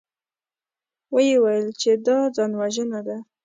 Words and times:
ويې 1.13 1.37
ويل 1.43 1.67
چې 1.81 1.91
دا 2.05 2.17
ځانوژنه 2.35 2.99
ده. 3.07 3.17